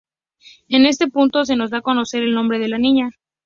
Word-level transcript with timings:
En 0.67 0.87
este 0.87 1.09
punto 1.11 1.45
se 1.45 1.55
nos 1.55 1.69
da 1.69 1.77
a 1.77 1.81
conocer 1.83 2.23
el 2.23 2.33
nombre 2.33 2.57
de 2.57 2.67
la 2.69 2.79
niña. 2.79 3.11